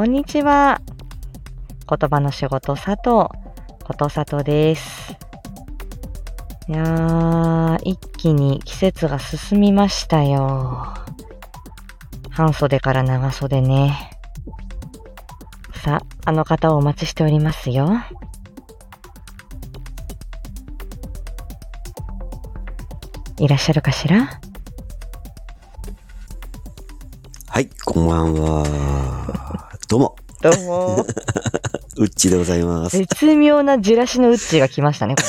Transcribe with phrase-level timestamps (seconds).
[0.00, 0.80] こんにちは。
[1.86, 3.28] 言葉の仕事佐藤、
[3.84, 5.12] ことさとです。
[6.68, 10.94] いやー、一気に季節が進みましたよ。
[12.30, 14.10] 半袖から長袖ね。
[15.84, 17.90] さあ、あの方をお待ちしておりますよ。
[23.36, 24.40] いらっしゃるかしら？
[27.48, 29.49] はい、こんばんは。
[29.90, 31.04] どうも、どうも。
[31.98, 32.96] うっちーでございます。
[32.96, 35.22] 絶妙なじらしのうっちーが来ましたね、こ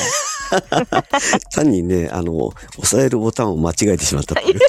[1.52, 4.60] 単にね、あの、押さえるボタンを間違えてしまったっていう。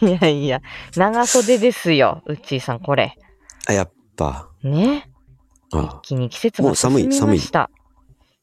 [0.00, 0.10] れ。
[0.14, 0.62] いやいや、
[0.94, 3.16] 長袖ですよ、うっちーさん、これ。
[3.66, 4.48] あ、やっぱ。
[4.62, 5.10] ね。
[5.72, 7.68] 一あ気に季節もう寒いが進みました。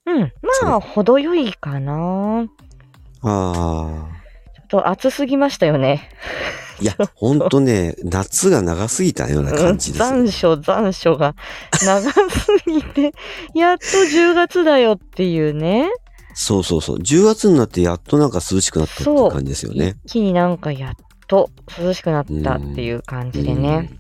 [0.06, 0.34] うん、まあ、
[0.66, 2.46] 寒い程よいかな。
[3.22, 4.23] あち
[4.80, 6.10] 暑すぎましたよね。
[6.80, 6.84] ー。
[6.84, 10.08] いや、ほんとね、夏が長すぎたようなうん感じですよ。
[10.08, 11.36] 残暑、残暑が
[11.86, 12.12] 長す
[12.68, 13.14] ぎて、
[13.56, 15.90] やっと10月だよっていうね。
[16.34, 16.98] そうそうそう。
[16.98, 19.96] 10月になってやっとなんか涼しくなったっていう感じですよね。
[20.06, 20.94] 一気になんかやっ
[21.28, 23.90] と涼しくなったっていう感じでね。
[23.92, 24.00] うん。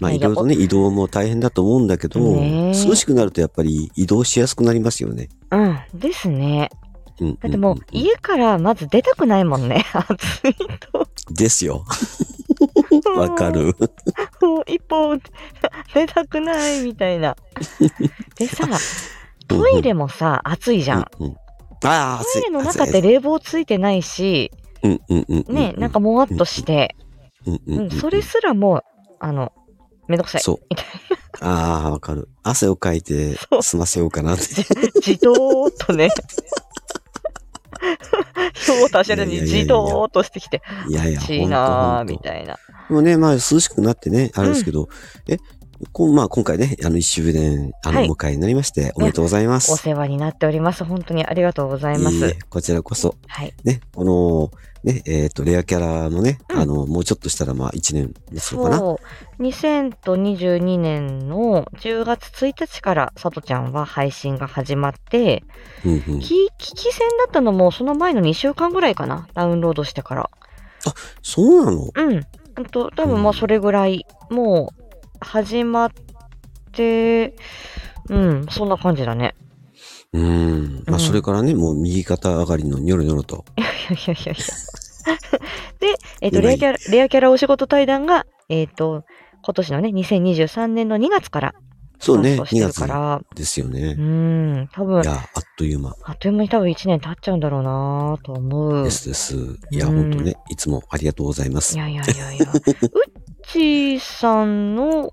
[0.00, 5.28] まあ、いろいろとね、移動も大変だと思うんだけど、涼しくなるとやっぱり移動しやすくなりますよね。
[5.50, 6.70] うん、ですね。
[7.20, 7.34] うん。
[7.36, 9.84] だってもう、家からまず出たくないもんね。
[9.92, 10.54] 暑い
[10.92, 11.08] と。
[11.30, 11.84] ですよ。
[13.16, 13.76] わかる。
[14.40, 15.16] もう一歩
[15.94, 17.36] 出たくないみたいな。
[18.36, 18.68] でさ、
[19.46, 21.06] トイレもさ、暑いじゃん。
[21.18, 21.36] うんうん
[21.86, 24.50] ああ、トイレの中って冷房ついてないし、
[24.82, 25.54] うんうんうんうん。
[25.54, 26.96] ね、なんかもわっとして、
[27.46, 28.82] うんうんうん、うん、それすらもう、
[29.20, 29.52] あの、
[30.08, 30.40] めんどくさい。
[30.40, 30.58] そう。
[31.40, 32.28] ああ、わかる。
[32.42, 34.44] 汗をかいて済ませようかなって。
[35.00, 36.08] じとーっとね。
[38.54, 39.64] そうと足らにいやいやいやいや。
[39.64, 42.58] じとーっとしてきて、いやいや、欲しいなーみたいな。
[42.88, 44.88] でもね、まあ涼しくなってね、あれですけど、
[45.26, 45.38] え、
[45.92, 49.72] こうまあ今回ね、あの一周年、あの、はいお迎えになりまして、おめでとうございます。
[49.72, 50.84] お世話になっております。
[50.84, 52.46] 本当にありがとうございまいいえす。
[52.48, 53.54] こちらこそ、はい。
[53.64, 54.50] ね、この、
[54.84, 58.78] ね、えっ、と、レアキャラもね、うんあの、もうちょっとしたらまあ1年ですのかな。
[58.78, 59.00] そ
[59.38, 59.42] う。
[59.42, 65.42] 2022年の10月1日から、さとちゃんは配信が始まって、
[65.84, 66.20] うんうん。
[66.20, 69.28] き聞き戦だったのもその前の2週間ぐらいかな。
[69.34, 70.30] ダウンロードしてから。
[71.22, 71.90] そうなの？
[71.94, 72.26] うん。
[72.56, 74.83] うんと、多分もうそれぐらい、もう、
[75.24, 75.90] 始まっ
[76.72, 77.34] て、
[78.08, 79.34] うん、そんな感じだね。
[80.12, 80.74] うん。
[80.74, 83.44] まうんあそれからね、もう右肩上がりのニョロニョロと。
[83.56, 84.44] いやいやいやいや。
[85.80, 89.04] で、えっ、と、うまいレアキャラ、レアキャラお仕事対談が、えっ、と、
[89.42, 91.54] 今年のね、2023年の2月から
[91.98, 93.94] そうね、2スタートしてる月から、ですようね。
[93.94, 98.84] ん、多分い、や、あっという間あっという間に多分1年経っちゃうんだろうなと思う。
[98.84, 99.36] ですです。
[99.70, 101.78] いや、うんほんとね、いつもありがとうございますい。
[101.78, 102.52] やいやいやいや。
[102.52, 105.12] うっちーさんの、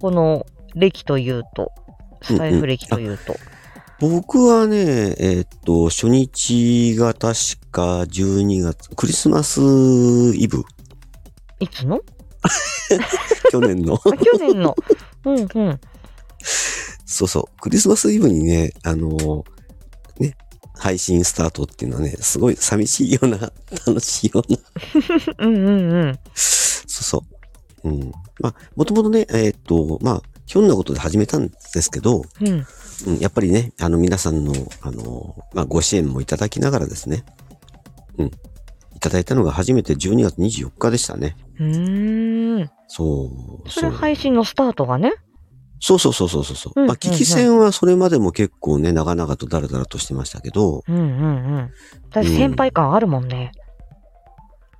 [0.00, 1.72] この、歴というと、
[2.22, 3.34] スタイフ歴というと。
[3.98, 7.34] 僕はね、えーっと、初日が確
[7.70, 9.60] か12月、クリスマス
[10.34, 10.64] イブ
[11.60, 12.00] いつの？
[13.50, 13.94] 去年の。
[14.04, 14.76] あ去年の。
[15.24, 15.80] うんうん。
[17.06, 19.44] そうそう、クリスマスイブにね、あの
[20.18, 20.36] ね、
[20.74, 23.38] 配信スタートっていうのはね、すごい寂しいような、
[23.86, 24.58] 楽しいような、
[25.46, 26.18] うんうんうん。
[27.86, 28.12] そうん。
[28.40, 32.66] まあ、もともとね、えーっと、まあ、ひょんなことで始めたんですけど、うん。
[33.06, 37.24] うん、やっぱりね、あの皆さんの、あの、まあ、ご支援もいただきながらですね、
[38.18, 41.36] うん、いただいたのが初めて12月24日でしたね。
[41.58, 42.70] うーん。
[42.88, 43.30] そ
[43.64, 43.70] う。
[43.70, 45.12] それ配信のスタートがね。
[45.80, 46.80] そうそうそうそうそうそう。
[46.80, 51.04] うんまあ、聞き戦はそれまでも結構ね、長々とダラダラとしてましたけど、うんうんう
[51.58, 51.70] ん。
[52.10, 53.52] 私先輩感あるもんね。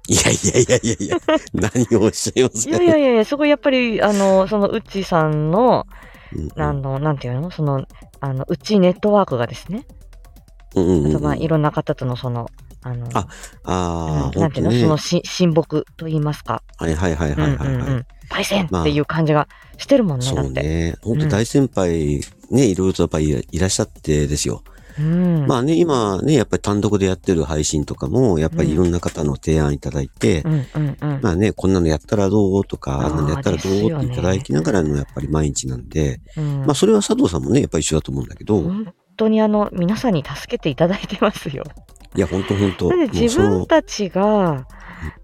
[0.09, 1.19] いやいやいやいやいや、
[1.53, 5.87] 何をおっしゃいますいやいやいやいや、すごいやっぱり、あの、そのうっちーさんの、
[6.33, 7.51] うんあの、なんていうの？
[7.51, 7.87] その、
[8.21, 9.87] あの、うちネットワークがですね。
[10.75, 11.11] うんうんうんうん。
[11.11, 12.49] あとまあ、いろんな方とのその、
[12.83, 13.27] あの、あ
[13.65, 14.81] ああ、うんなんていうの、ね。
[14.81, 16.63] そのし親睦と言いますか。
[16.79, 18.07] はいはいはいはいはい、はいうんうんうん。
[18.29, 19.49] パイセンっていう感じが
[19.79, 20.51] してるもんね、だそう。
[20.51, 20.95] ね。
[21.03, 22.21] 本当大先輩、
[22.51, 24.63] ね、いろいろとやっぱりいらっしゃってですよ。
[24.99, 25.47] うん。
[25.47, 30.45] まあね、今ね、やっぱり単独でやってる配信とかも、やっぱりいろんな方の提案いただいて。
[31.21, 41.65] まあね、こんなのやったらどうとか、あんなのやったらどうっていただきながらのやっぱり毎日なんで、うんまあそれは佐藤さんもね、やっぱり一緒だと思うんだけど、本当にあの、皆さんに助けていただいてますよ。
[42.15, 44.67] いや、本当本当自分たちが、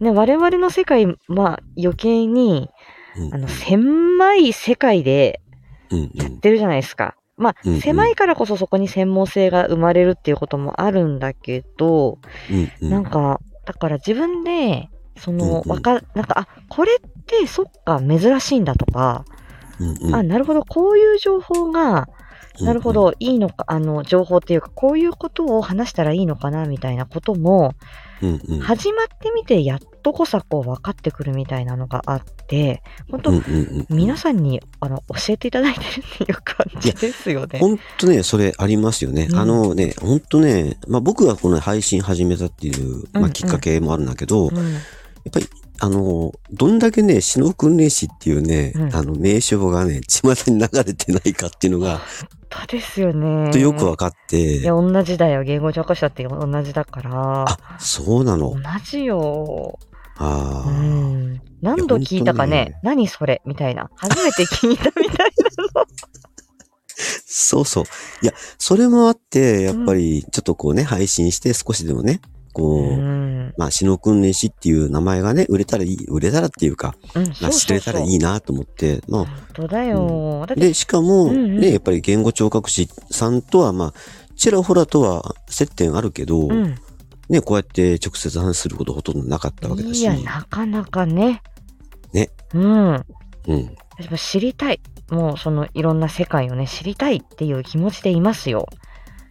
[0.00, 2.68] ね、我々の世界、まあ余計に、
[3.16, 5.40] うんあの、狭い世界で
[6.14, 7.16] やってるじゃないですか。
[7.42, 12.18] まあ、うんうん狭いからこそそこに専門性が生まれるっていうこともあるんだけど、
[12.50, 19.24] うんうんなんか、だから自分でその、うんうんわか、なんか、あ、これって、そっか、珍しいんだとか、
[19.78, 22.08] うんうんあ、なるほど、こういう情報が、
[22.60, 22.92] なるほ。
[22.92, 27.72] ど、いいのか、あの、情報っていうか、こういうことを話したらいいのかな、みたいなことも。
[28.60, 33.96] 始まってみて、やっとこさこう分かってくるみたいなのがあって、本当、うんうんうん。
[33.96, 37.58] 皆さんに、あの、教えていただいてるっていう感じですよね。
[37.58, 39.28] ほんとね、それありますよね。
[39.31, 44.81] うんあのね、ほんとね、まあ僕がこの配信始めたっていう、うんまあきっかけもあるんだけど、やうんっ
[45.32, 45.49] ぱり、
[45.81, 53.50] あの、どんだけね、死の訓練士っていうね、うんあの、名称がね、巷に流れてないかっていうのが、本当ですよね。
[53.50, 55.43] とよくわかって、いや、同じだよ。
[55.43, 57.44] 言語聴覚者って同じだから。
[57.49, 58.60] あ、そうなの同。
[58.84, 59.78] じよ。
[60.22, 61.40] うああ、ん。
[61.60, 63.90] 何度聞いたかねね何それみたいな。
[63.96, 65.32] 初めて聞いたみたい
[67.26, 67.84] そうそう。
[68.22, 72.20] いや、それもあって、やっぱり、ちょっとこうね、配信して少しでもね、
[72.52, 72.96] こう、な。
[72.96, 73.54] うん。
[73.56, 80.44] まあ、死の訓練士っていう名前がね、売れたらいい、売れたらっていうか、うん、まあ、知れたらいいなと思って、まあ、本当だよ。
[80.46, 83.94] だって、で、しかも、うんうんね、やっぱり言語聴覚士さんとは、まあ、
[84.36, 86.76] ちらほらとは接点あるけど、うん。
[87.32, 90.00] ね、こうやって直接話することほとんどなかったわけだし。
[90.00, 91.43] いや、なかなかね。
[92.12, 92.29] ね。
[92.52, 93.06] うん。
[93.49, 93.76] うん。
[93.99, 94.81] 私も知りたい。
[95.11, 98.67] もう、その、いろんな世界をね、知りたいっていう気持ちでいますよ。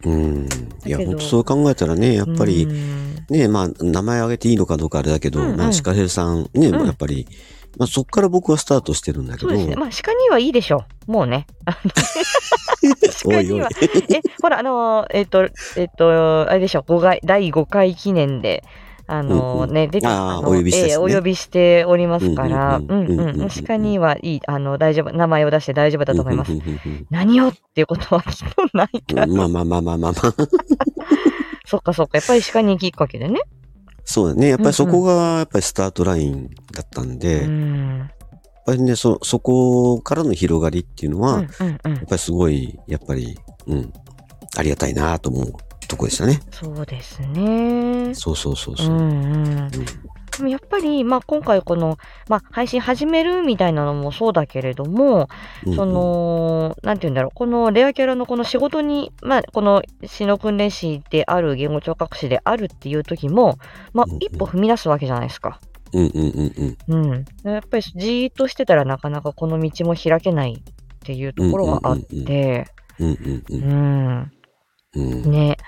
[0.04, 0.48] うん。
[0.84, 7.28] いや、本当そう考えたらね、やっぱり、うんね、まあ、名前挙げていいのかどうかあれだけど、うんうんまあ、シカヘルさんね、うんやっぱり、
[7.78, 9.76] まあ、そっから僕はスタートしてるんだけど、そうですね。
[9.76, 11.12] まあ、鹿にはいいでしょう。
[11.12, 11.46] もうね。
[11.64, 11.76] あ
[13.24, 13.68] のおいおい鹿には。
[14.10, 18.62] え、ほら、あのーえっ、と、えっ、と、あれでしょ、5回、第5回記念で、
[19.06, 23.48] あのね、出て、のあーお呼びしたしねえーお呼びしておりますから、ううんんうん。
[23.66, 26.52] 鹿にはいい、あの、大丈夫、名前を出して大丈夫だと思います。
[27.10, 29.24] 何をっていうことはきっとないから。
[29.24, 30.34] うんまあまあまあまあまあまあ。
[31.66, 32.18] そっかそっか。
[32.18, 33.40] やっぱり鹿にきっかけでね。
[34.04, 34.48] そうだね。
[34.48, 38.10] やっぱりそこが、やっぱりスタートラインだったんで、うやっん。
[38.66, 41.78] ぱりね、そ、そこからの広がりっていうのは、うんやっ。
[42.08, 43.92] ぱりすごい、やっぱり、うん、
[44.56, 45.52] ありがたいなと思う
[45.88, 46.40] とこでしたね。
[46.50, 48.12] そうですね。
[48.14, 48.90] そうそうそうそうう。
[48.90, 49.04] んう
[49.68, 49.70] ん。
[50.38, 51.98] うんでもやっぱり、まあ、今回この、
[52.28, 55.28] まあ、配信始めるみたいなのもそうだけれども、
[55.66, 63.58] うんそ、の、なんて言うんだろう、このレアキャラのこの仕事に、まあ、この死の訓練士である、言語聴覚士であるっていう時も、
[63.92, 65.60] まあうんうん、一歩踏み出すわけじゃないですか。
[65.92, 67.04] うんうんうんうん。
[67.10, 67.24] うん。
[67.44, 72.66] やっぱりじーっとしてたらなかなかこの道も開けないっていうところがあって、
[72.98, 73.44] うんうんう。
[73.50, 74.32] うんん。
[74.94, 75.30] うん。
[75.30, 75.58] ね。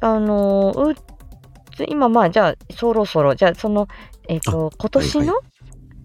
[0.00, 0.94] あの、う
[1.88, 3.88] 今まあ、じゃあ、そろそろ、じゃあ、その、
[4.28, 5.42] えっ、と、今年の、はい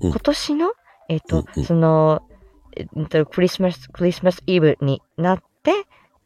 [0.02, 0.10] うん。
[0.12, 0.74] 今年の、
[1.10, 1.64] えっ、と、うんうん。
[1.64, 2.22] その、
[2.76, 5.74] えっと、クリスマス、クリスマスイブになって、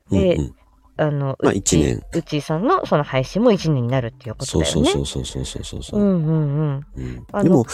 [0.10, 0.56] でうんうん。
[0.96, 2.02] あの、まあうち一年。
[2.14, 4.90] うちさんのその配信も1年になるっていうことそうだよね。
[4.92, 6.00] そうそうそうそうそうそう。
[6.00, 6.04] う。
[6.04, 6.86] んうんうん。
[6.96, 7.44] うん。
[7.44, 7.66] でも、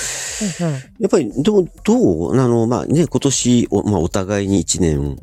[0.62, 0.74] うんうん。
[1.00, 2.39] やっぱり、でも、どう？
[2.39, 5.18] あの、まあね、今年、おまあ、お互いに1年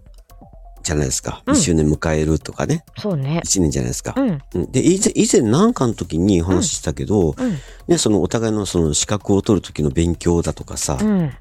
[0.86, 1.42] じゃないですか。
[1.46, 2.84] うん1周年迎えるとかね。
[2.96, 3.42] そうね。
[3.44, 4.20] 1年じゃないですかう。
[4.20, 4.38] ん。
[4.54, 7.58] うんで、以前、以前何かの時に話したけど、うん。
[7.88, 11.32] ね、そのお互いのその資格を取る時の勉強だとかさ、うん。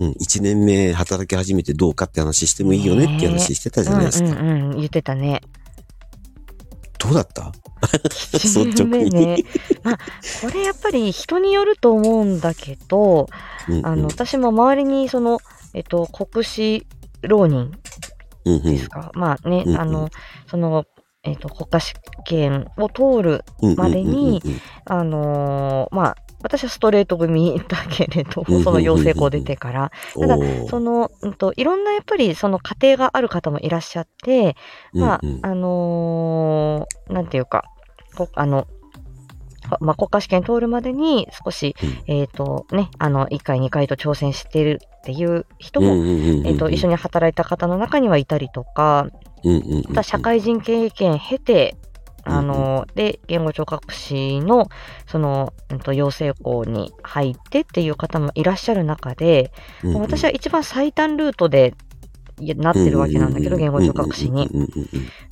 [0.00, 4.30] うん、1年目働き始めてどうかって話してもいいよねって話してたじゃないですか。
[4.30, 4.76] うんうんうん。
[4.76, 5.42] 言ってたね。
[6.98, 7.52] どうだった？
[8.32, 9.44] 率1直にね。
[9.82, 9.98] まあ、
[10.42, 13.28] これやっぱり人によると思うんだけど、
[13.68, 15.38] うんうんあの、私も周りに、その、
[15.74, 16.86] えっと、国試
[17.22, 17.72] 浪人
[18.48, 18.62] うんうん。
[18.62, 19.10] ですか。
[19.14, 19.80] まあね、うんうん。
[19.80, 20.08] あの、
[20.46, 20.84] その、
[21.24, 24.60] えっと、国家試験を通る、うんうんまでにうんうん。
[24.84, 30.38] あのーまあ、私はストレート組だけれどその養成校出てから、ただ
[30.68, 34.56] その、うんと、いろんなやっぱりその家庭がある方もいらっしゃって、
[34.92, 37.64] まあうんうん、あのーなんていうか、
[38.16, 38.66] こあの、
[39.80, 45.94] まあ、国家試験通るまでに少し、うんえっ、と、ね、あの、1回、2回と挑戦しているっていう人も、
[46.46, 49.06] えっ、と、一緒に、に働いた方の中にはいたりとか、
[49.94, 51.88] た社会人経験経て、うん
[52.28, 54.68] あの、で、言語聴覚士の、
[55.06, 59.50] その、うんと、養成校に入ってっていう方もいらっしゃる中で、
[59.94, 61.74] 私は一番最短ルートで
[62.38, 64.48] なってるわけなんだけど、言語聴覚士に。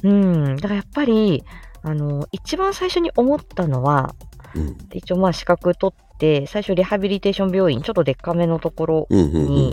[0.03, 0.57] うん。
[0.57, 1.45] だからやっぱり、
[1.87, 4.17] あの、一番最初に思ったのは、
[4.57, 4.77] うん。
[4.93, 9.73] 一応まあ資格取って、最初リハビリテーション病院、ちょっとでっかめのところ、うんうんうん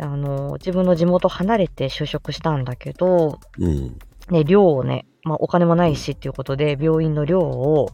[0.00, 3.64] あの、自分の地元離れて就職したんだけど、うん。
[3.64, 3.98] うん
[4.30, 7.90] ね、寮をね、まあお金もないしっていうことで、病院の寮を、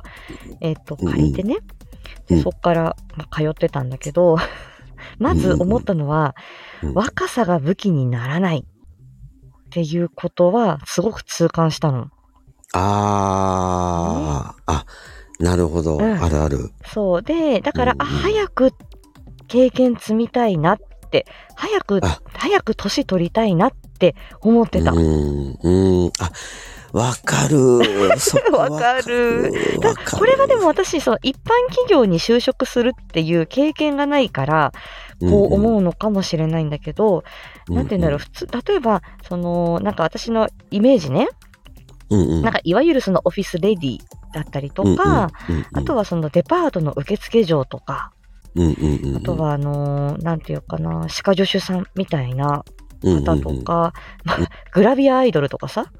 [0.60, 1.58] えっ、と、借りてね、
[2.28, 2.36] うん。
[2.36, 4.36] でそっから、まあ、通ってたんだけど、
[5.18, 6.34] まず思ったのは、
[6.82, 6.94] うん。
[6.94, 12.10] 若さが武器にならないっていうことは、すごく痛感したの。
[12.76, 14.86] ああ、あ、
[15.38, 16.22] なるほど、うん。
[16.22, 16.70] あるある。
[16.86, 17.22] そう。
[17.22, 18.16] で、だから、あ、うんうん。
[18.18, 18.72] 早く
[19.48, 20.78] 経験積みたいなっ
[21.10, 24.90] て、早くあ、早く年取りたいなって思ってた。
[24.92, 26.30] うーん、うーん、あ、
[26.92, 27.78] わかる。
[27.78, 29.52] わかる。
[29.80, 30.18] だわかる。
[30.18, 34.72] これはでも私、その一般企業に就職するっていう経験がないから、
[35.20, 37.24] こう思うのかもしれないんだけど、
[37.68, 41.28] なんて言うんだろう、普通、例えば、その、なんか私のイメージね、
[42.14, 42.42] うんうん。
[42.42, 43.98] なんかいわゆるそのオフィスレディ
[44.32, 45.30] だったりとか、
[45.72, 48.12] あとは、はそのデパートの受付嬢とか、
[48.54, 52.64] うんうんうん、あとはあのーなんていうかな、歯科助手さんみたいな
[53.02, 53.92] うんうん方とか、
[54.24, 54.38] まあ
[54.72, 55.92] グラビアアイドルとかさ、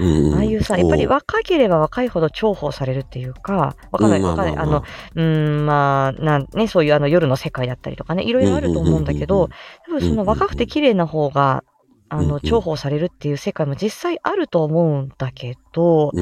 [0.00, 4.84] うんうん、ああいうさ、やっぱり若ければ若いほど重宝されるっていうか、わかんない、うんわかんない、まあの、
[5.14, 9.48] うーん、まあ、なんね、そういうあの夜の世界だったりとかね、いろいろあると思うんだけど、
[9.86, 11.64] 多分その若くて綺麗な方が、
[12.10, 16.12] あの、重宝されるっていう世界も実際あると思うんだけど、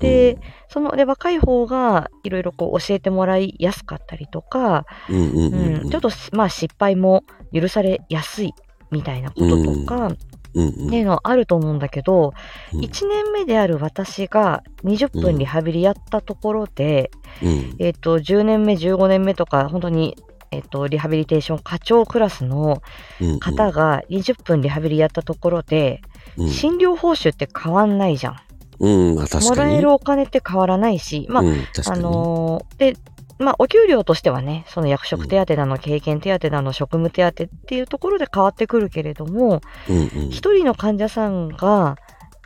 [0.00, 8.52] で、その、で、若い方がいろいろこう教えてもらいやすかったりとか、うんちょっと、まあ失敗も許されやすい
[8.90, 12.32] みたいなこととか、っていうのはあると思うんだけど、
[12.72, 12.80] うん。
[12.80, 17.10] 1年目である私が20分リハビリやったところで、
[17.42, 20.16] うん、えっ、と、10年目、15年目とか、本当に、
[20.50, 22.82] えっ、と、リハビリテーション課長クラスの
[23.20, 26.00] うん、方が20分リハビリやったところで、
[26.36, 28.36] うん、診療報酬って変わんないじゃん。
[28.80, 29.76] うん、まあ確もからに。
[29.76, 32.02] えるお金って変わらないし、まあ、うん、あに。
[32.02, 32.96] のーで、
[33.38, 41.96] まあ、お給料としてはね、その役職手当だの、経験手当だの、職務手当っていうところで変わってくるけれども、うんうん、一人の患者さんが、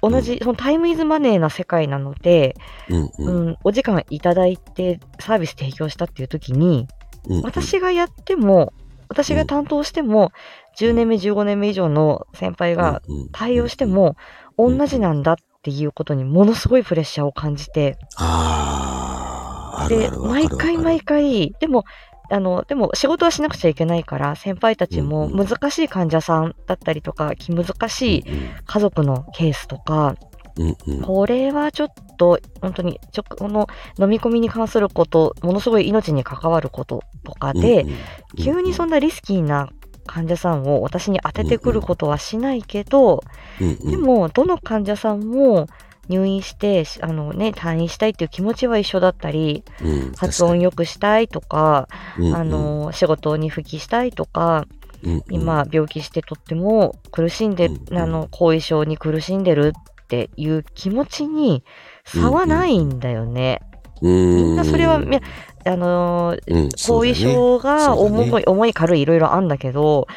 [0.03, 2.57] 同じ、そのタイムイズマネーな世界なので、
[2.91, 6.89] うんううんん、お時間いただいてサービス提供したっていう時に、
[7.29, 8.73] うん、私がやっても、
[9.09, 10.33] 私が担当しても、
[10.79, 13.03] 10年目、15年目以上の先輩が
[13.33, 14.17] 対応して、も、うん
[14.59, 21.85] 同じなんだっていうことにものすごいプレッシャーを感じて、あで、毎回毎回、でも、
[22.31, 28.25] あの、でも仕事はしなくちゃいけないから、先輩たちもうんうん難しい患者さんだったりとか、気難しい
[28.65, 30.17] 家族のケースとか、
[30.57, 30.95] うんうん。
[30.97, 33.69] うんこれはちょっと、本当に、ちょ、この
[33.99, 37.97] 飲み込みに関すること、ものすごい命に関わることとかで、うんうん。
[38.37, 39.69] 急にそんなリスキーな
[40.07, 43.23] 患者さんを私に当ててくることはしないけど、
[43.61, 43.91] うんうん。
[43.91, 45.69] でも、どの患者さんも
[46.09, 52.37] 入院して、しあのね、退院したいっていう気持ちは一緒だったり、うん発音良くしたいとか、うんうん。
[52.37, 54.67] あの、仕事に復帰したいとか、
[55.03, 55.23] うんうん。
[55.31, 57.99] 今病気してとっても苦しんで、うんうん。
[57.99, 59.73] あの、後遺症に苦しんでる
[60.13, 61.65] っていう気持ちに
[62.05, 63.63] 差はないんだよね。
[64.03, 70.09] みみんなそれは、あのーうん、後遺症がそうだね重い、重い軽いいろいろあんだけど、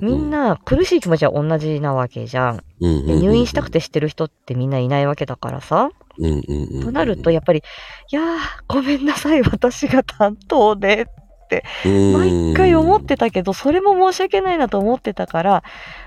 [0.00, 2.64] みんな、な苦しい気持ちは同じなわけじゃん。
[2.80, 5.90] うんで入院したくて知ってる人ってみんないないわけだからさ。
[6.18, 7.62] うんうんうんうん、となると、やっぱり、
[8.10, 8.36] いやー、
[8.68, 11.08] ごめんなさい、私が担当で。
[11.84, 15.64] 毎回思ってたけど、それも申し訳ないなと思ってたから、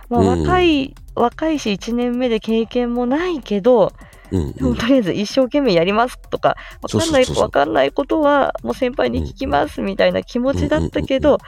[0.10, 3.94] まあ、うん若い、若いし1年目で経験もないけど、
[4.32, 11.40] うんうん、とりあえず一生懸命やりますとか、わかんない、かんないことはもう先輩に聞きますみたいな気持ちだったけど、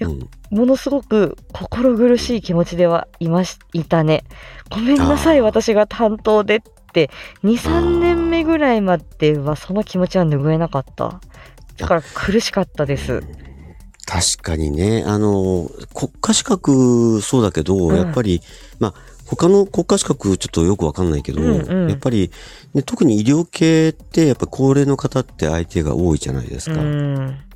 [0.00, 4.22] うんうんものすごく心苦しい気持ちではいまし、いたね。
[4.70, 6.60] ごめんなさい、私が担当でっ
[6.92, 7.10] て、
[7.42, 11.20] 2、3年目ぐらいまではその気持ちは拭えなかった。
[11.78, 13.22] だから苦しかったです。
[14.06, 17.96] 確かにね、あの、国家資格そうだけど、うん。
[17.96, 18.40] やっぱり、
[18.78, 18.94] まあ、
[19.26, 22.30] 他の国家資格ちょっとよくわかんないけど、うんうんやっぱり、
[22.74, 26.80] ね、特に医療系ってやっぱ高齢の方って相手が多いじゃないですうか。
[26.82, 27.46] ん。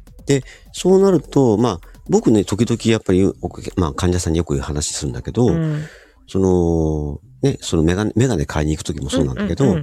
[0.72, 3.34] そうなると、まあ、僕ね、時々やっぱり、お
[3.76, 5.84] まあ、患者さんによく話するんだけど、うん
[6.30, 9.82] その、ね、そのメガネ、メガネ買いに行く時もそうなんだけど、や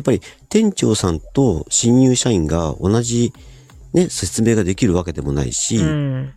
[0.00, 3.32] っぱり店長さんと新入社員が同じ、
[3.92, 6.34] ね、説明ができるわけでもないし、うん。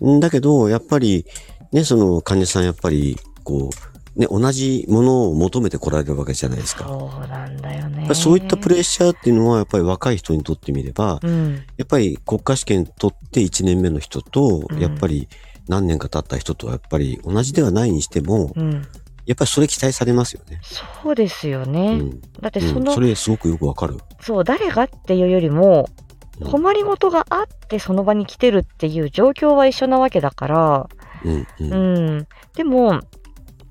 [0.00, 0.18] うん。
[0.18, 1.26] だけど、やっぱり、
[1.70, 3.16] ね、その患者さんやっぱり、
[3.50, 3.70] こ
[4.16, 6.84] う、ね、同じものを求めてこられるわけじゃないですか。
[6.84, 8.14] そうなんだよね。
[8.14, 11.54] そういったプレッシャーっていうのは、やっぱり若い人にとってみれば、うん。
[11.76, 15.28] やっぱり国家試験取って1年目の人とうん、やっぱり
[15.68, 18.86] 何年か経った人とはやっぱり同じではないにしても、うん。
[19.26, 20.60] やっぱりそれ期待されますよね。
[20.62, 21.96] そうですようね。
[21.96, 22.20] ん。
[22.40, 23.98] だってうん、そのそ、れすごくよくわかる。
[24.20, 30.88] そう、誰がっていうよりも、うん困りごとがあってその場に来てるっていう状況は一緒なわけだから、
[31.22, 32.26] うん、う、うんん。
[32.54, 33.00] でも、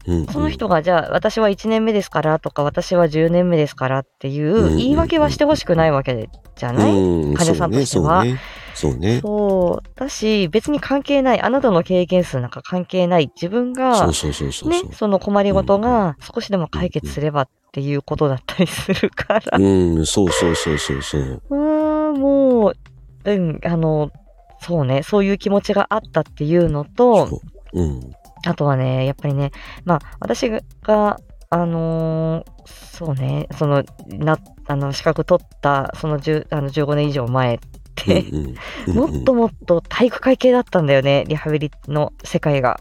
[0.09, 0.25] うん。
[0.25, 8.25] その人が、じゃあ、私は1年目ですからとか、私は10年目ですからっていう言い訳はしてほしくないわけじゃない、うん、患者さんとしては
[8.73, 9.19] そうね。
[9.21, 9.99] そう。
[9.99, 11.41] だし、別に関係ない。
[11.41, 13.29] あなたの経験数なんか関係ない。
[13.35, 14.13] 自分がね
[14.93, 19.57] その困りごとが少しでも解決すればっていうことだったりするから。
[19.57, 21.41] うん、そうそうそうそうそう。
[21.49, 22.73] うーん、もう、
[23.25, 24.11] うん、あの、
[24.61, 27.41] そうね、そういう気持ちがあったっていうのと、そ
[27.73, 27.81] う。
[27.81, 28.13] うん。
[28.45, 29.51] あとはね、やっぱりね、
[29.85, 30.49] まあ、私
[30.83, 31.19] が、
[31.51, 32.59] あのー
[32.99, 37.59] そうね、その、な、あの、資格取った、その10あの15年以上前っ
[37.95, 38.25] て、
[38.87, 42.77] もっともっと体育会系だったんだよね、リハビリの世界が。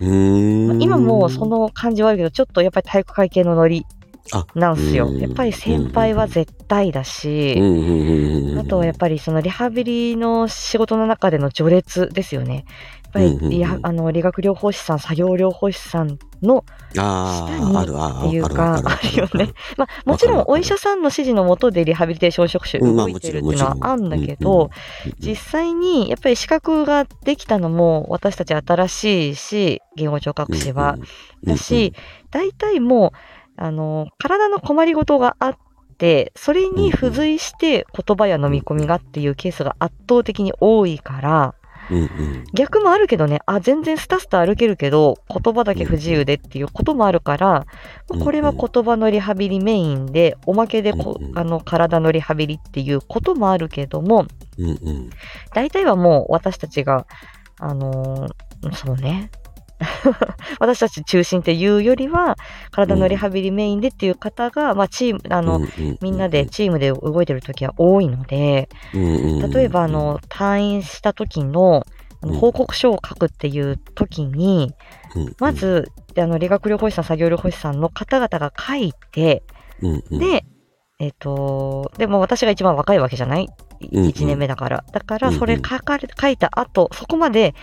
[0.00, 0.82] うん、うーん。
[0.82, 3.95] 今もその感じはあるけど、ちょっとやっぱり体育会系のノリあ
[4.54, 5.12] なんすよう。
[5.12, 12.64] んやっぱり先輩は絶対だうんし、あとはやっぱりそのリハビリの仕事の中での序列ですよね。
[13.04, 16.64] やっぱりあの理学療法士さん、作業療法士さんの
[16.98, 19.52] あ下にっていうか、あるよね。。
[19.76, 24.70] まあ、もちろんお医者さんの指示のもとでリハビリテーション職種動いてるっていうのはあるんだけど、
[25.18, 30.98] 実際にやっぱり資格ができたのも私たち新しいし、言語聴覚士は。、
[31.44, 31.94] だし、
[32.30, 33.18] 大体もう、
[33.56, 35.56] あの、体の困りごとがあっ
[35.98, 41.54] て、それに付随して言葉や飲み込みがっていうケースが圧倒的に多いから、
[41.90, 42.44] うんうん。
[42.52, 47.66] 逆もあるけどね、あ、全然スタスタ歩けるけど、言葉だけ不自由でっていうこともあるから、
[48.10, 51.38] うんこれは言葉のリハビリメインで、おまけでこうんうん。
[51.38, 54.26] あの体のリハビリっていうこともあるけども、
[54.58, 55.10] うんうん。
[55.54, 57.06] 大体はもう私たちが、
[57.58, 59.30] あのーそうね。
[60.58, 62.36] 私たち中心っていうよりは、
[62.70, 65.60] 体のリハビリメインでっていう方が、まあチーム、あの、
[66.00, 71.84] みんなで、チームで動いてる時は多いので、例えば、あ、の、退院した時の、
[72.22, 72.38] あのうん。
[72.38, 74.72] 報告書を書くっていう時に、
[75.38, 79.42] ま、ず、であの、理学療法士さん、作業療法士さんの方々が書いて、
[79.82, 80.46] うんうん、で、
[80.98, 83.48] えっ、と、でも私が一番若いわけじゃない？
[83.92, 84.84] うんうん ?1 年目だから。
[84.92, 87.54] だから、それ書かれ、書いた後、そこまで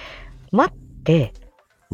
[0.51, 1.42] 待って、うん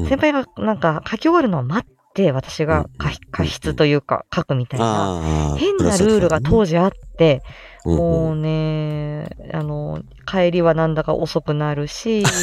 [0.07, 5.55] 先輩がなんか書き終わるのを待って、私がうん過過失というか書くみたいな。
[5.57, 7.41] 変なルールが当時あって、
[7.85, 12.23] もうね、あの、帰りはなんだか遅くなるし、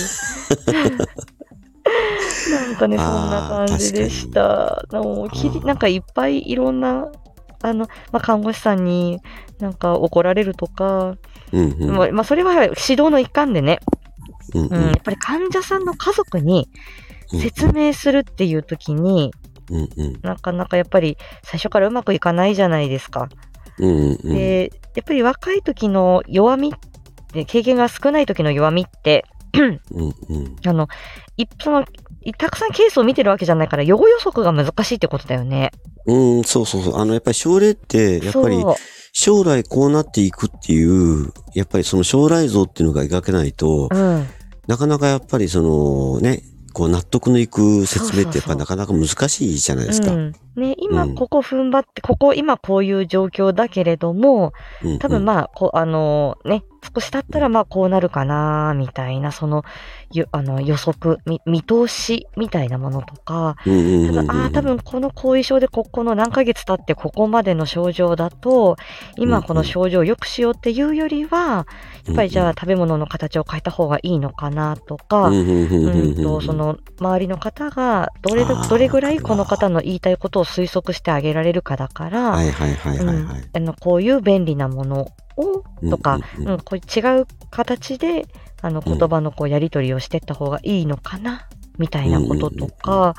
[2.50, 4.84] なんかね、そんな感じでした。
[5.64, 7.08] なんかいっぱいいろんな、
[7.62, 9.20] あの、まあ、看護師さんに
[9.58, 11.16] なんか怒られるとか、
[11.52, 11.96] うんうん。
[11.96, 13.80] まあ、まあそれは指導の一環でね、
[14.54, 19.32] うんうん、やっぱり患者さんの家族にうん説明するっていう時に、
[19.70, 23.28] うんうんなかなかやっぱり最初からうまくいかないじゃないですか。
[23.78, 26.72] うんうんうんで、やっぱり若い時の弱み
[27.46, 29.80] 経験が少ない時の弱みって、うん
[30.28, 30.88] うんあの、
[31.36, 31.84] いその、
[32.22, 35.70] いたくさんケースを見てるわけじゃないから、予後予測が難しいってことだよね。
[36.06, 36.96] うん、そうそうそう。
[36.98, 38.64] あの、やっぱり症例って、やっぱり
[39.12, 44.26] 将来こうなっていくっていう、やっぱりその将来像っていうのが描けないと、うん。
[44.66, 46.42] なかなかやっぱりそのね、
[46.76, 50.12] こう納得のいく説明ってやっぱなかなか難しいじゃないですか。
[50.12, 51.14] うん、ね、今うん。
[51.14, 54.52] ここ踏ん張って、ここ今こういう状況だけれども、
[55.00, 59.64] 多分まあ、こう、あのね、少し経ったらまあこうなるかな、みたいな、その、
[59.95, 59.95] ゆ
[60.32, 64.26] あの予測、み見通しみたいなものとか、うんうんうん多うん。
[64.26, 68.76] 分、ああ、多分この後遺症でここの何ヶ月経ってここまでの症状だと、
[69.16, 71.66] 今この症状を良くしようっていうよりは、
[72.06, 82.36] やっぱりじゃあ食べ物の形を変えた方がいいのかなとか、うんと、その、周りの方が、どれどれぐらいこの方の言いたいことを推測してあげられるかだから、
[83.80, 88.26] こういう便利なものを、とか、うんこう違う形で、
[88.62, 93.14] あの、言葉のこうやり取りをしていった方がいいのかな、みたいなこととか、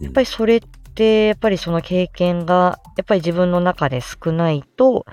[0.00, 0.60] やっぱりそれっ
[0.94, 5.06] て、やっぱりその経験が、やっぱり自分の中で少ないと、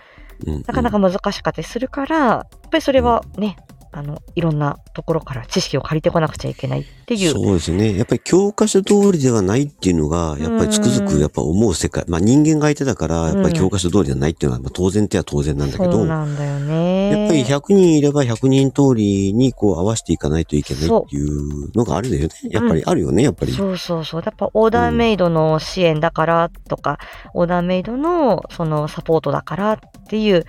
[0.45, 3.57] なかなか難しかったりするから、やっぱりそれはね、
[3.91, 7.31] あの、いろんなところから知識を借りてこなくちゃいけないっていう。
[7.31, 7.97] そうですね。
[7.97, 12.05] やっぱり教科書通りではないっていうのが、やっぱりつくづくやっぱ思う世界。
[12.07, 16.98] まあ人間が相手だから、やっぱり教科書通りではないっていうのはまあ当然っては当然なんだけそうど、なんだよね。
[17.10, 22.30] やっぱり100人いれば100人通りにこう合わせていかないといけないっていうのがあるんだよね。
[22.50, 23.52] やっぱりあるよね、やっぱり。
[23.52, 24.22] そうそうそう。
[24.26, 27.00] やっぱオーダーメイドの支援だからとか、
[27.34, 30.45] オーダーメイドのそのサポートだからっていう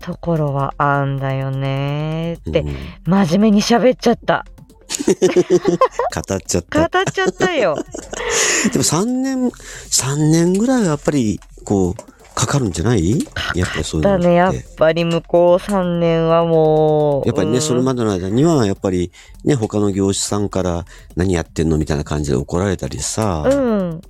[0.00, 4.44] ところはあんだよねって、うん真面目に喋っちゃった。
[4.90, 6.80] 語っちゃった。
[6.80, 7.76] 語っちゃったよ。
[8.72, 13.18] でも3年、3年ぐらいはやっぱり、こう、かかるんじゃない？
[13.54, 14.04] やっぱりそういう。
[14.04, 17.28] だね、やっぱり向こう3年はもう。
[17.28, 19.12] やっぱりね、うんそれまでの間には、やっぱり
[19.44, 20.84] ね、他の業種さんから
[21.16, 24.00] 何やってんのみたいな感じで怒られたりさ、うん。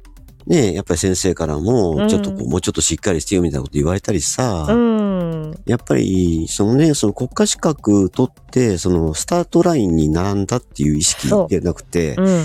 [0.46, 5.54] ね、やっぱり先生からうも、んちょっとこう、もうちょっとしっかりしてよみたいなこと言われたりさ、うん。
[5.66, 12.44] やっぱり、そのね、その国家資格取って、そのスタートラインに並んだっていう意識そうでなくて、うん。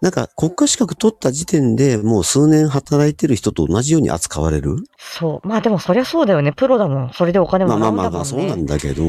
[0.00, 4.76] なんか国家資格取った時点でもう数年働いてる人と同じように扱われる？
[4.98, 5.48] そう。
[5.48, 6.52] まあでもそりゃそうだよね。
[6.52, 7.12] プロだもん。
[7.12, 8.44] それでお金もまあまあらうんだもんね。
[8.44, 9.02] まあまあ、そうなんだけど、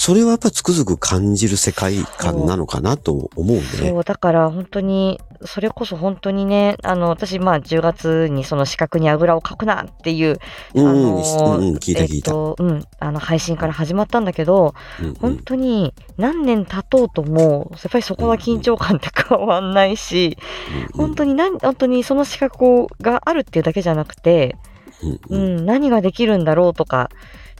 [0.00, 3.62] それはやっぱりつくづく感じる世界観なのかなと思うね。
[3.62, 10.38] そう、だから本当に、それこそ本当にね、あの、私、まあ、10月にその資格にあぐらをかくなっていう、
[10.72, 12.30] うん、あうん、のーうん、聞いた聞いた。
[12.30, 20.38] えっと、うん、あの、配信から始まったんだけど、うんうん本当に何年経とうとも、やっぱりそこの緊張感って変わんないし、
[20.94, 24.56] 本当に何、本当にその資格があるっていうだけじゃなくて、
[25.02, 27.10] うんうんうん、何ができるんだろうとか、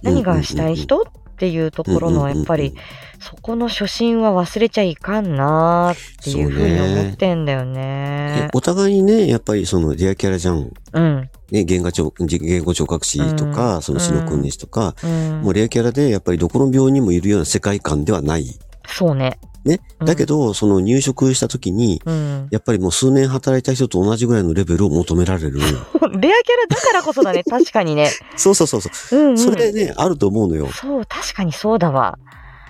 [0.02, 1.04] 何がしたい人
[1.40, 2.74] っていうところの、やっぱり、
[3.18, 8.50] そこの初心は忘れちゃいかんなーっていうふうに思ってんだよえね。
[8.52, 10.70] お互いにね、やっぱりそのレアキャラじゃん。
[10.92, 11.30] うん。
[11.50, 18.44] ね、言語聴言語聴覚士とか、うんその死の訓練士とか、うんもうレアキャラでやっぱりどこの病院にもいるような世界観ではない。
[18.86, 19.38] そうね。
[19.64, 19.80] ね。
[20.00, 22.48] うんだけど、その入職した時に、うん。
[22.50, 25.58] やっぱりもう数年働いた人と同じぐらいのレベルを求められる。
[25.60, 26.32] レアキャラ
[26.68, 28.10] だからこそだね、 確かにね。
[28.36, 29.18] そうそうそうそう。
[29.18, 29.38] うん、うん。
[29.38, 30.68] それね、あると思うのよ。
[30.72, 32.18] そう、確かにそうだわ。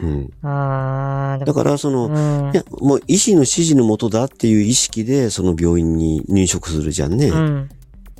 [0.02, 0.30] うん。
[0.42, 7.28] あー、だから、その、うんいや、もう医師の指示のもとだっていう意識で、その病院に入職するじゃんね。
[7.28, 7.68] うん。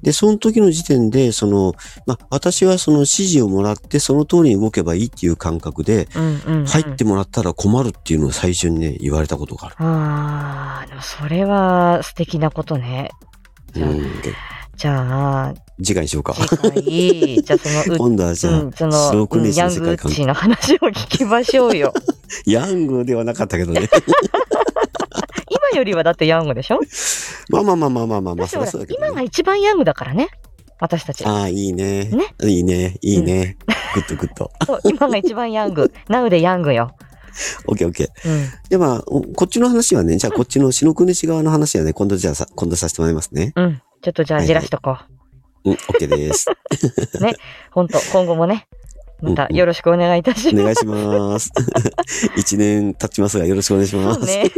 [0.02, 1.74] で、その時の時点で、その、
[2.06, 6.08] まあ、私はその指示をもらって、その通りに動けばいいっていう感覚で。
[6.66, 9.76] 入ってもらったら困るっていうのを最初にね、言われたことがある。
[9.78, 13.10] あー、でもそれは素敵なことね。
[13.74, 14.02] じゃあうん。
[14.76, 16.32] じゃあ、次回にしようか。
[16.34, 21.92] 次回、じゃあその、 う今度はじゃあ、うん、その、うんヤングッチの話を聞きましょうよ。
[22.46, 23.90] ヤングではなかったけどね。
[25.70, 26.80] 今よりはだってヤングでしょ？
[27.50, 29.06] まあまあまあまあまあまあ、まあ、そりゃだってほらそうだけどね。
[29.08, 30.28] 今が一番ヤングだからね。
[30.80, 31.24] 私たち。
[31.26, 32.04] ああ、いいね。
[32.04, 32.96] ねいいね。
[33.02, 33.56] いいね。
[33.94, 34.50] Good good。
[34.66, 35.92] そう、今が一番ヤング。
[36.08, 36.94] ナウでヤングよ。
[37.66, 38.08] オッケーオッケー。
[38.28, 38.48] うん。
[38.70, 43.52] で、まあ、おこっちの話はね、じゃあこっちの篠国市側の話はね、今度じゃあさ、今度させてもらいますね。
[43.56, 43.82] うん。
[44.02, 44.96] ちょっとじゃあじらしとこ
[45.64, 45.70] う。
[45.70, 46.46] うん、オッケーです。
[47.70, 48.66] ほんと、今後もね、
[49.20, 51.52] またよろしくお願いいたしまお願いします。
[52.36, 53.96] 一年経ちますが、よろしくお願いしす。
[53.96, 54.20] ます。
[54.20, 54.50] ね。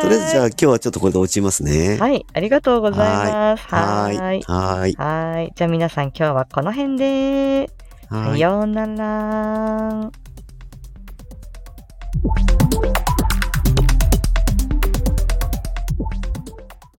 [0.00, 1.98] とりあえずじゃあ今日はちょっとこれで落ちますね。
[1.98, 3.66] はい、ありがとうございます。
[3.66, 4.16] はい。
[4.16, 4.42] はい。
[4.42, 5.52] はいはい。
[5.54, 7.70] じゃあ皆さん今日はこの辺で、
[8.10, 10.10] さようなら。